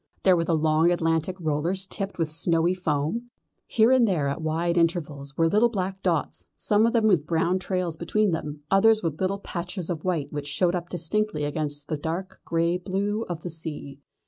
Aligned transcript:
There 0.23 0.35
were 0.35 0.43
the 0.45 0.57
long 0.57 0.89
Atlantic 0.89 1.35
rollers 1.39 1.85
tipped 1.85 2.17
with 2.17 2.31
snowy 2.31 2.73
foam. 2.73 3.29
Here 3.67 3.91
and 3.91 4.07
there 4.07 4.27
at 4.29 4.41
wide 4.41 4.75
intervals 4.75 5.37
were 5.37 5.47
little 5.47 5.69
black 5.69 6.01
dots, 6.01 6.45
some 6.55 6.87
of 6.87 6.93
them 6.93 7.05
with 7.05 7.27
brown 7.27 7.59
trails 7.59 7.97
behind 7.97 8.33
them, 8.33 8.63
others 8.71 9.03
with 9.03 9.21
little 9.21 9.37
patches 9.37 9.91
of 9.91 10.03
white 10.03 10.33
which 10.33 10.47
showed 10.47 10.73
up 10.73 10.89
distinctly 10.89 11.43
against 11.43 11.87
the 11.87 11.97
dark 11.97 12.41
grey 12.45 12.79
blue 12.79 13.25
of 13.29 13.41
the 13.41 13.49
sea. 13.51 13.99